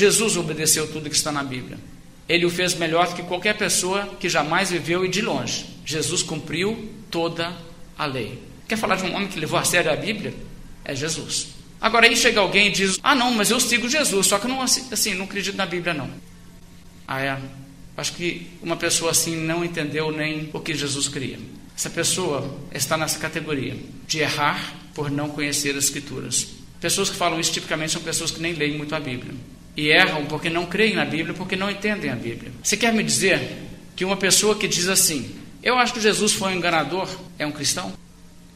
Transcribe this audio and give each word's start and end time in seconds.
Jesus 0.00 0.34
obedeceu 0.34 0.90
tudo 0.90 1.10
que 1.10 1.16
está 1.16 1.30
na 1.30 1.44
Bíblia. 1.44 1.78
Ele 2.26 2.46
o 2.46 2.50
fez 2.50 2.74
melhor 2.74 3.06
do 3.08 3.14
que 3.16 3.22
qualquer 3.22 3.54
pessoa 3.58 4.06
que 4.18 4.30
jamais 4.30 4.70
viveu 4.70 5.04
e 5.04 5.08
de 5.08 5.20
longe. 5.20 5.66
Jesus 5.84 6.22
cumpriu 6.22 6.90
toda 7.10 7.54
a 7.98 8.06
lei. 8.06 8.42
Quer 8.66 8.78
falar 8.78 8.96
de 8.96 9.04
um 9.04 9.14
homem 9.14 9.28
que 9.28 9.38
levou 9.38 9.58
a 9.58 9.64
sério 9.64 9.92
a 9.92 9.96
Bíblia? 9.96 10.32
É 10.86 10.94
Jesus. 10.94 11.48
Agora 11.78 12.06
aí 12.06 12.16
chega 12.16 12.40
alguém 12.40 12.68
e 12.68 12.70
diz: 12.70 12.98
Ah, 13.02 13.14
não, 13.14 13.30
mas 13.32 13.50
eu 13.50 13.60
sigo 13.60 13.90
Jesus, 13.90 14.26
só 14.26 14.38
que 14.38 14.48
não, 14.48 14.62
assim, 14.62 15.14
não 15.14 15.26
acredito 15.26 15.56
na 15.56 15.66
Bíblia, 15.66 15.92
não. 15.92 16.08
Ah, 17.06 17.20
é. 17.20 17.38
Acho 17.94 18.14
que 18.14 18.46
uma 18.62 18.76
pessoa 18.76 19.10
assim 19.10 19.36
não 19.36 19.62
entendeu 19.62 20.10
nem 20.10 20.48
o 20.54 20.60
que 20.60 20.72
Jesus 20.72 21.08
queria. 21.08 21.38
Essa 21.76 21.90
pessoa 21.90 22.58
está 22.72 22.96
nessa 22.96 23.18
categoria 23.18 23.76
de 24.06 24.20
errar 24.20 24.76
por 24.94 25.10
não 25.10 25.28
conhecer 25.28 25.76
as 25.76 25.84
Escrituras. 25.84 26.48
Pessoas 26.80 27.10
que 27.10 27.16
falam 27.16 27.38
isso 27.38 27.52
tipicamente 27.52 27.92
são 27.92 28.00
pessoas 28.00 28.30
que 28.30 28.40
nem 28.40 28.54
leem 28.54 28.78
muito 28.78 28.94
a 28.94 29.00
Bíblia. 29.00 29.34
E 29.80 29.88
erram 29.88 30.26
porque 30.26 30.50
não 30.50 30.66
creem 30.66 30.94
na 30.94 31.06
Bíblia, 31.06 31.32
porque 31.32 31.56
não 31.56 31.70
entendem 31.70 32.10
a 32.10 32.14
Bíblia. 32.14 32.52
Você 32.62 32.76
quer 32.76 32.92
me 32.92 33.02
dizer 33.02 33.40
que 33.96 34.04
uma 34.04 34.14
pessoa 34.14 34.54
que 34.54 34.68
diz 34.68 34.86
assim, 34.88 35.34
eu 35.62 35.78
acho 35.78 35.94
que 35.94 36.00
Jesus 36.02 36.34
foi 36.34 36.52
um 36.52 36.56
enganador, 36.56 37.08
é 37.38 37.46
um 37.46 37.50
cristão? 37.50 37.90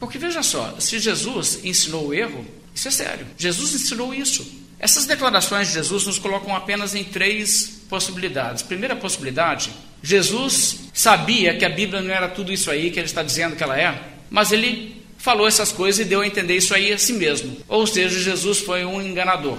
Porque 0.00 0.18
veja 0.18 0.42
só, 0.42 0.74
se 0.80 0.98
Jesus 0.98 1.60
ensinou 1.62 2.08
o 2.08 2.12
erro, 2.12 2.44
isso 2.74 2.88
é 2.88 2.90
sério. 2.90 3.24
Jesus 3.38 3.72
ensinou 3.72 4.12
isso. 4.12 4.44
Essas 4.80 5.06
declarações 5.06 5.68
de 5.68 5.74
Jesus 5.74 6.06
nos 6.06 6.18
colocam 6.18 6.56
apenas 6.56 6.92
em 6.92 7.04
três 7.04 7.82
possibilidades. 7.88 8.64
Primeira 8.64 8.96
possibilidade, 8.96 9.70
Jesus 10.02 10.90
sabia 10.92 11.56
que 11.56 11.64
a 11.64 11.70
Bíblia 11.70 12.02
não 12.02 12.12
era 12.12 12.26
tudo 12.26 12.52
isso 12.52 12.68
aí 12.68 12.90
que 12.90 12.98
ele 12.98 13.06
está 13.06 13.22
dizendo 13.22 13.54
que 13.54 13.62
ela 13.62 13.80
é, 13.80 13.96
mas 14.28 14.50
ele 14.50 15.00
falou 15.18 15.46
essas 15.46 15.70
coisas 15.70 16.04
e 16.04 16.08
deu 16.08 16.22
a 16.22 16.26
entender 16.26 16.56
isso 16.56 16.74
aí 16.74 16.92
a 16.92 16.98
si 16.98 17.12
mesmo. 17.12 17.58
Ou 17.68 17.86
seja, 17.86 18.18
Jesus 18.18 18.58
foi 18.58 18.84
um 18.84 19.00
enganador. 19.00 19.56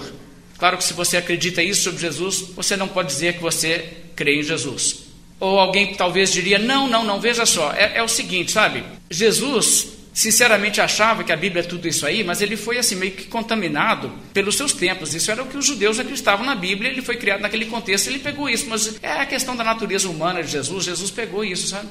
Claro 0.58 0.78
que 0.78 0.84
se 0.84 0.92
você 0.92 1.16
acredita 1.16 1.62
isso 1.62 1.82
sobre 1.82 2.00
Jesus, 2.00 2.40
você 2.54 2.76
não 2.76 2.88
pode 2.88 3.08
dizer 3.08 3.34
que 3.34 3.42
você 3.42 3.92
crê 4.14 4.40
em 4.40 4.42
Jesus. 4.42 5.04
Ou 5.40 5.58
alguém 5.58 5.94
talvez 5.94 6.32
diria: 6.32 6.58
não, 6.58 6.88
não, 6.88 7.04
não, 7.04 7.20
veja 7.20 7.44
só, 7.44 7.72
é, 7.72 7.98
é 7.98 8.02
o 8.02 8.08
seguinte, 8.08 8.52
sabe? 8.52 8.84
Jesus 9.10 9.94
sinceramente 10.14 10.80
achava 10.80 11.24
que 11.24 11.32
a 11.32 11.36
Bíblia 11.36 11.62
é 11.62 11.66
tudo 11.66 11.88
isso 11.88 12.06
aí, 12.06 12.22
mas 12.22 12.40
ele 12.40 12.56
foi 12.56 12.78
assim 12.78 12.94
meio 12.94 13.12
que 13.12 13.24
contaminado 13.24 14.12
pelos 14.32 14.56
seus 14.56 14.72
tempos. 14.72 15.12
Isso 15.12 15.28
era 15.30 15.42
o 15.42 15.46
que 15.46 15.58
os 15.58 15.66
judeus 15.66 15.98
acreditavam 15.98 16.46
na 16.46 16.54
Bíblia, 16.54 16.88
ele 16.88 17.02
foi 17.02 17.16
criado 17.16 17.40
naquele 17.40 17.66
contexto, 17.66 18.06
ele 18.06 18.20
pegou 18.20 18.48
isso, 18.48 18.66
mas 18.68 18.96
é 19.02 19.10
a 19.10 19.26
questão 19.26 19.56
da 19.56 19.64
natureza 19.64 20.08
humana 20.08 20.42
de 20.42 20.52
Jesus, 20.52 20.84
Jesus 20.84 21.10
pegou 21.10 21.44
isso, 21.44 21.66
sabe? 21.66 21.88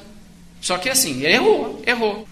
Só 0.58 0.78
que 0.78 0.88
assim, 0.88 1.22
errou, 1.24 1.82
errou. 1.86 2.26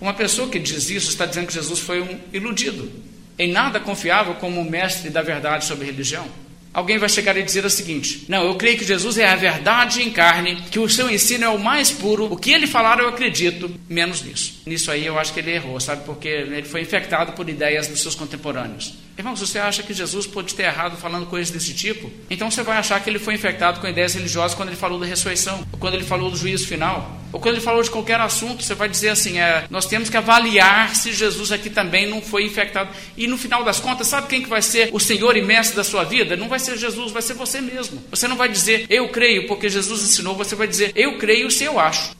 Uma 0.00 0.14
pessoa 0.14 0.48
que 0.48 0.60
diz 0.60 0.88
isso 0.88 1.10
está 1.10 1.26
dizendo 1.26 1.48
que 1.48 1.54
Jesus 1.54 1.80
foi 1.80 2.00
um 2.00 2.20
iludido, 2.32 2.90
em 3.38 3.50
nada 3.50 3.80
confiável 3.80 4.34
como 4.34 4.64
mestre 4.64 5.10
da 5.10 5.22
verdade 5.22 5.64
sobre 5.64 5.86
religião. 5.86 6.26
Alguém 6.74 6.98
vai 6.98 7.08
chegar 7.08 7.36
e 7.36 7.42
dizer 7.44 7.64
o 7.64 7.70
seguinte: 7.70 8.24
Não, 8.28 8.44
eu 8.44 8.56
creio 8.56 8.76
que 8.76 8.84
Jesus 8.84 9.16
é 9.16 9.28
a 9.28 9.36
verdade 9.36 10.02
em 10.02 10.10
carne, 10.10 10.56
que 10.72 10.80
o 10.80 10.88
seu 10.88 11.08
ensino 11.08 11.44
é 11.44 11.48
o 11.48 11.58
mais 11.58 11.92
puro, 11.92 12.24
o 12.24 12.36
que 12.36 12.50
ele 12.50 12.66
falar 12.66 12.98
eu 12.98 13.08
acredito, 13.08 13.70
menos 13.88 14.22
nisso. 14.22 14.60
Nisso 14.66 14.90
aí 14.90 15.06
eu 15.06 15.16
acho 15.16 15.32
que 15.32 15.38
ele 15.38 15.52
errou, 15.52 15.78
sabe? 15.78 16.04
Porque 16.04 16.26
ele 16.26 16.64
foi 16.64 16.80
infectado 16.80 17.32
por 17.32 17.48
ideias 17.48 17.86
dos 17.86 18.02
seus 18.02 18.16
contemporâneos. 18.16 18.94
Irmãos, 19.16 19.38
você 19.38 19.60
acha 19.60 19.80
que 19.84 19.94
Jesus 19.94 20.26
pode 20.26 20.54
ter 20.54 20.64
errado 20.64 20.96
falando 20.96 21.26
coisas 21.26 21.48
desse 21.48 21.72
tipo? 21.72 22.10
Então 22.28 22.50
você 22.50 22.64
vai 22.64 22.76
achar 22.76 23.00
que 23.00 23.08
ele 23.08 23.20
foi 23.20 23.34
infectado 23.34 23.78
com 23.78 23.86
ideias 23.86 24.14
religiosas 24.14 24.56
quando 24.56 24.70
ele 24.70 24.76
falou 24.76 24.98
da 24.98 25.06
ressurreição, 25.06 25.64
ou 25.70 25.78
quando 25.78 25.94
ele 25.94 26.02
falou 26.02 26.32
do 26.32 26.36
juízo 26.36 26.66
final, 26.66 27.20
ou 27.32 27.38
quando 27.38 27.54
ele 27.54 27.64
falou 27.64 27.80
de 27.80 27.90
qualquer 27.90 28.20
assunto. 28.20 28.64
Você 28.64 28.74
vai 28.74 28.88
dizer 28.88 29.10
assim: 29.10 29.38
é, 29.38 29.66
nós 29.70 29.86
temos 29.86 30.10
que 30.10 30.16
avaliar 30.16 30.96
se 30.96 31.12
Jesus 31.12 31.52
aqui 31.52 31.70
também 31.70 32.08
não 32.08 32.20
foi 32.20 32.44
infectado. 32.44 32.90
E 33.16 33.28
no 33.28 33.38
final 33.38 33.62
das 33.62 33.78
contas, 33.78 34.08
sabe 34.08 34.26
quem 34.26 34.42
que 34.42 34.48
vai 34.48 34.62
ser 34.62 34.90
o 34.92 34.98
Senhor 34.98 35.36
e 35.36 35.42
Mestre 35.42 35.76
da 35.76 35.84
sua 35.84 36.02
vida? 36.02 36.36
Não 36.36 36.48
vai 36.48 36.58
ser 36.64 36.78
Jesus, 36.78 37.12
vai 37.12 37.22
ser 37.22 37.34
você 37.34 37.60
mesmo. 37.60 38.02
Você 38.10 38.26
não 38.26 38.36
vai 38.36 38.48
dizer 38.48 38.86
eu 38.90 39.08
creio 39.08 39.46
porque 39.46 39.68
Jesus 39.68 40.02
ensinou, 40.02 40.34
você 40.34 40.54
vai 40.54 40.66
dizer 40.66 40.92
eu 40.94 41.18
creio 41.18 41.50
se 41.50 41.64
eu 41.64 41.78
acho. 41.78 42.16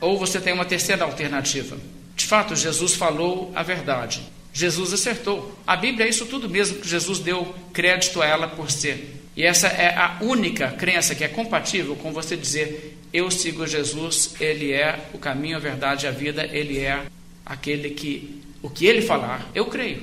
Ou 0.00 0.18
você 0.18 0.40
tem 0.40 0.52
uma 0.52 0.64
terceira 0.64 1.04
alternativa. 1.04 1.76
De 2.16 2.26
fato, 2.26 2.56
Jesus 2.56 2.94
falou 2.94 3.52
a 3.54 3.62
verdade. 3.62 4.22
Jesus 4.52 4.92
acertou. 4.92 5.56
A 5.66 5.76
Bíblia 5.76 6.06
é 6.06 6.08
isso 6.08 6.26
tudo 6.26 6.48
mesmo 6.48 6.78
que 6.78 6.88
Jesus 6.88 7.18
deu 7.18 7.54
crédito 7.72 8.20
a 8.20 8.26
ela 8.26 8.48
por 8.48 8.70
ser. 8.70 9.20
E 9.36 9.44
essa 9.44 9.68
é 9.68 9.94
a 9.96 10.18
única 10.20 10.68
crença 10.72 11.14
que 11.14 11.24
é 11.24 11.28
compatível 11.28 11.94
com 11.96 12.12
você 12.12 12.36
dizer: 12.36 12.98
Eu 13.12 13.30
sigo 13.30 13.66
Jesus, 13.66 14.34
Ele 14.40 14.72
é 14.72 14.98
o 15.14 15.18
caminho, 15.18 15.56
a 15.56 15.60
verdade 15.60 16.04
e 16.04 16.08
a 16.08 16.12
vida, 16.12 16.44
Ele 16.44 16.78
é 16.78 17.06
aquele 17.46 17.90
que, 17.90 18.42
o 18.62 18.68
que 18.68 18.86
Ele 18.86 19.02
falar, 19.02 19.48
eu 19.54 19.66
creio. 19.66 20.02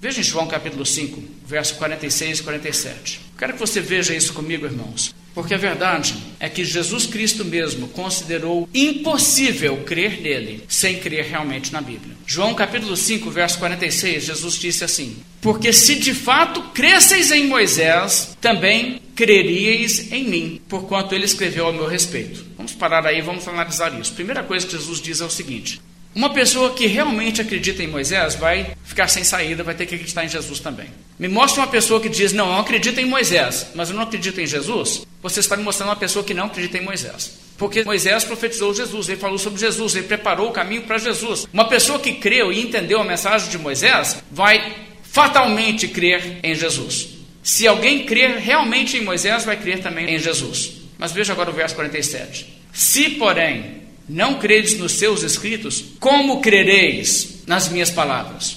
Veja 0.00 0.20
em 0.20 0.24
João 0.24 0.46
capítulo 0.46 0.86
5, 0.86 1.22
verso 1.48 1.76
46 1.76 2.40
e 2.40 2.42
47. 2.42 3.20
Quero 3.38 3.54
que 3.54 3.58
você 3.58 3.80
veja 3.80 4.14
isso 4.14 4.34
comigo, 4.34 4.66
irmãos. 4.66 5.14
Porque 5.34 5.54
a 5.54 5.58
verdade 5.58 6.16
é 6.40 6.48
que 6.48 6.64
Jesus 6.64 7.06
Cristo 7.06 7.44
mesmo 7.44 7.88
considerou 7.88 8.68
impossível 8.74 9.78
crer 9.84 10.20
nele 10.20 10.64
sem 10.68 10.98
crer 10.98 11.24
realmente 11.26 11.72
na 11.72 11.80
Bíblia. 11.80 12.16
João 12.26 12.54
capítulo 12.54 12.96
5, 12.96 13.30
verso 13.30 13.58
46, 13.58 14.24
Jesus 14.24 14.54
disse 14.58 14.84
assim: 14.84 15.16
Porque 15.40 15.72
se 15.72 15.94
de 15.94 16.12
fato 16.12 16.60
cresceis 16.74 17.30
em 17.30 17.46
Moisés, 17.46 18.36
também 18.40 19.00
creríeis 19.14 20.10
em 20.12 20.24
mim, 20.24 20.60
porquanto 20.68 21.14
ele 21.14 21.24
escreveu 21.24 21.66
ao 21.66 21.72
meu 21.72 21.86
respeito. 21.86 22.44
Vamos 22.56 22.72
parar 22.72 23.06
aí, 23.06 23.22
vamos 23.22 23.46
analisar 23.46 23.98
isso. 23.98 24.12
Primeira 24.14 24.42
coisa 24.42 24.66
que 24.66 24.72
Jesus 24.72 25.00
diz 25.00 25.20
é 25.20 25.24
o 25.24 25.30
seguinte: 25.30 25.80
uma 26.18 26.30
pessoa 26.30 26.70
que 26.70 26.84
realmente 26.88 27.40
acredita 27.40 27.80
em 27.80 27.86
Moisés 27.86 28.34
vai 28.34 28.74
ficar 28.82 29.06
sem 29.06 29.22
saída, 29.22 29.62
vai 29.62 29.72
ter 29.72 29.86
que 29.86 29.94
acreditar 29.94 30.24
em 30.24 30.28
Jesus 30.28 30.58
também. 30.58 30.88
Me 31.16 31.28
mostra 31.28 31.60
uma 31.60 31.68
pessoa 31.68 32.00
que 32.00 32.08
diz: 32.08 32.32
Não, 32.32 32.54
eu 32.54 32.58
acredito 32.58 32.98
em 32.98 33.04
Moisés, 33.04 33.68
mas 33.72 33.88
eu 33.88 33.94
não 33.94 34.02
acredito 34.02 34.40
em 34.40 34.46
Jesus. 34.46 35.06
Você 35.22 35.38
está 35.38 35.56
me 35.56 35.62
mostrando 35.62 35.90
uma 35.90 35.96
pessoa 35.96 36.24
que 36.24 36.34
não 36.34 36.46
acredita 36.46 36.76
em 36.76 36.80
Moisés. 36.80 37.38
Porque 37.56 37.84
Moisés 37.84 38.24
profetizou 38.24 38.74
Jesus, 38.74 39.08
ele 39.08 39.20
falou 39.20 39.38
sobre 39.38 39.60
Jesus, 39.60 39.94
ele 39.94 40.08
preparou 40.08 40.48
o 40.48 40.52
caminho 40.52 40.82
para 40.82 40.98
Jesus. 40.98 41.46
Uma 41.52 41.68
pessoa 41.68 42.00
que 42.00 42.14
creu 42.14 42.52
e 42.52 42.62
entendeu 42.62 43.00
a 43.00 43.04
mensagem 43.04 43.48
de 43.48 43.58
Moisés 43.58 44.20
vai 44.28 44.74
fatalmente 45.04 45.86
crer 45.86 46.40
em 46.42 46.52
Jesus. 46.52 47.10
Se 47.44 47.64
alguém 47.64 48.04
crer 48.04 48.38
realmente 48.38 48.96
em 48.96 49.04
Moisés, 49.04 49.44
vai 49.44 49.56
crer 49.56 49.80
também 49.80 50.12
em 50.12 50.18
Jesus. 50.18 50.72
Mas 50.98 51.12
veja 51.12 51.32
agora 51.32 51.50
o 51.50 51.54
verso 51.54 51.76
47. 51.76 52.58
Se, 52.72 53.10
porém, 53.10 53.87
não 54.08 54.38
credes 54.38 54.78
nos 54.78 54.92
seus 54.92 55.22
escritos, 55.22 55.84
como 56.00 56.40
crereis 56.40 57.42
nas 57.46 57.68
minhas 57.68 57.90
palavras? 57.90 58.56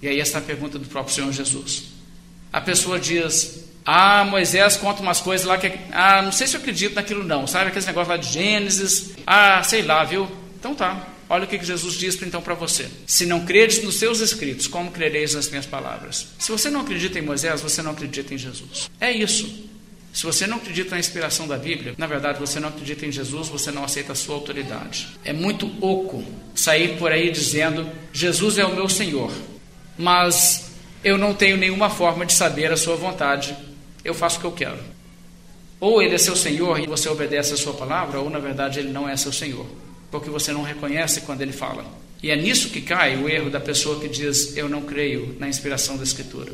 E 0.00 0.08
aí 0.08 0.20
essa 0.20 0.40
pergunta 0.40 0.78
do 0.78 0.86
próprio 0.86 1.14
Senhor 1.14 1.32
Jesus. 1.32 1.84
A 2.52 2.60
pessoa 2.60 2.98
diz: 2.98 3.64
Ah, 3.84 4.24
Moisés 4.24 4.76
conta 4.76 5.02
umas 5.02 5.20
coisas 5.20 5.46
lá 5.46 5.58
que. 5.58 5.72
Ah, 5.92 6.22
não 6.22 6.32
sei 6.32 6.46
se 6.46 6.56
eu 6.56 6.60
acredito 6.60 6.94
naquilo 6.94 7.24
não. 7.24 7.46
Sabe 7.46 7.68
aqueles 7.68 7.86
negócios 7.86 8.08
lá 8.08 8.16
de 8.16 8.32
Gênesis? 8.32 9.10
Ah, 9.26 9.62
sei 9.62 9.82
lá, 9.82 10.04
viu? 10.04 10.28
Então 10.58 10.74
tá. 10.74 11.08
Olha 11.28 11.44
o 11.44 11.46
que 11.48 11.62
Jesus 11.62 11.94
diz 11.94 12.20
então 12.22 12.40
para 12.40 12.54
você. 12.54 12.88
Se 13.04 13.26
não 13.26 13.44
credes 13.44 13.82
nos 13.82 13.96
seus 13.96 14.20
escritos, 14.20 14.68
como 14.68 14.92
crereis 14.92 15.34
nas 15.34 15.48
minhas 15.48 15.66
palavras? 15.66 16.28
Se 16.38 16.52
você 16.52 16.70
não 16.70 16.82
acredita 16.82 17.18
em 17.18 17.22
Moisés, 17.22 17.60
você 17.60 17.82
não 17.82 17.90
acredita 17.90 18.32
em 18.32 18.38
Jesus. 18.38 18.88
É 19.00 19.10
isso. 19.10 19.65
Se 20.16 20.24
você 20.24 20.46
não 20.46 20.56
acredita 20.56 20.92
na 20.92 20.98
inspiração 20.98 21.46
da 21.46 21.58
Bíblia, 21.58 21.94
na 21.98 22.06
verdade 22.06 22.40
você 22.40 22.58
não 22.58 22.70
acredita 22.70 23.04
em 23.04 23.12
Jesus, 23.12 23.48
você 23.48 23.70
não 23.70 23.84
aceita 23.84 24.12
a 24.12 24.14
sua 24.14 24.34
autoridade. 24.34 25.08
É 25.22 25.30
muito 25.30 25.66
oco 25.78 26.24
sair 26.54 26.96
por 26.96 27.12
aí 27.12 27.30
dizendo: 27.30 27.86
Jesus 28.14 28.56
é 28.56 28.64
o 28.64 28.74
meu 28.74 28.88
Senhor, 28.88 29.30
mas 29.98 30.70
eu 31.04 31.18
não 31.18 31.34
tenho 31.34 31.58
nenhuma 31.58 31.90
forma 31.90 32.24
de 32.24 32.32
saber 32.32 32.72
a 32.72 32.78
sua 32.78 32.96
vontade, 32.96 33.54
eu 34.02 34.14
faço 34.14 34.38
o 34.38 34.40
que 34.40 34.46
eu 34.46 34.52
quero. 34.52 34.78
Ou 35.78 36.00
ele 36.00 36.14
é 36.14 36.18
seu 36.18 36.34
Senhor 36.34 36.80
e 36.80 36.86
você 36.86 37.10
obedece 37.10 37.52
a 37.52 37.58
sua 37.58 37.74
palavra, 37.74 38.18
ou 38.18 38.30
na 38.30 38.38
verdade 38.38 38.78
ele 38.78 38.88
não 38.88 39.06
é 39.06 39.14
seu 39.18 39.34
Senhor, 39.34 39.66
porque 40.10 40.30
você 40.30 40.50
não 40.50 40.62
reconhece 40.62 41.20
quando 41.20 41.42
ele 41.42 41.52
fala. 41.52 41.84
E 42.22 42.30
é 42.30 42.36
nisso 42.36 42.70
que 42.70 42.80
cai 42.80 43.22
o 43.22 43.28
erro 43.28 43.50
da 43.50 43.60
pessoa 43.60 44.00
que 44.00 44.08
diz: 44.08 44.56
Eu 44.56 44.66
não 44.66 44.80
creio 44.80 45.36
na 45.38 45.46
inspiração 45.46 45.98
da 45.98 46.04
Escritura. 46.04 46.52